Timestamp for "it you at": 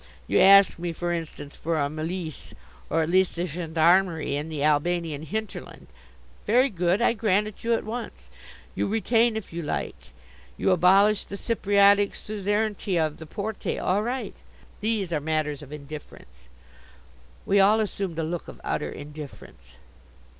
7.45-7.83